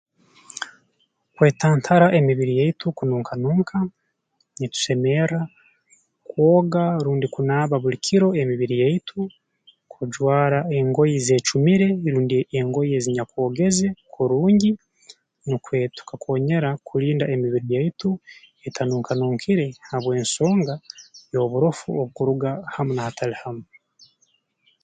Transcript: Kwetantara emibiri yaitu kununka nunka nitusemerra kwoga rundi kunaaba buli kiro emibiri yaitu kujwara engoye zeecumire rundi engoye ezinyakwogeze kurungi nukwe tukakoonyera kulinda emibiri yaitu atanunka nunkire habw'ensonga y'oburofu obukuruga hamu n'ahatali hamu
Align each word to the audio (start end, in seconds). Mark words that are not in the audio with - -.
Kwetantara 1.35 2.05
emibiri 2.19 2.53
yaitu 2.59 2.85
kununka 2.97 3.33
nunka 3.41 3.77
nitusemerra 4.59 5.41
kwoga 6.27 6.83
rundi 7.05 7.27
kunaaba 7.33 7.75
buli 7.83 7.97
kiro 8.05 8.29
emibiri 8.41 8.75
yaitu 8.83 9.19
kujwara 9.93 10.59
engoye 10.77 11.17
zeecumire 11.25 11.87
rundi 12.13 12.37
engoye 12.59 12.91
ezinyakwogeze 12.99 13.87
kurungi 14.13 14.71
nukwe 15.47 15.77
tukakoonyera 15.97 16.69
kulinda 16.87 17.25
emibiri 17.33 17.67
yaitu 17.75 18.09
atanunka 18.67 19.11
nunkire 19.15 19.65
habw'ensonga 19.89 20.73
y'oburofu 21.31 21.87
obukuruga 22.01 22.49
hamu 22.73 22.91
n'ahatali 22.93 23.35
hamu 23.43 23.63